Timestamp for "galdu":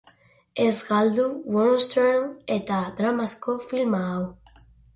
0.87-1.25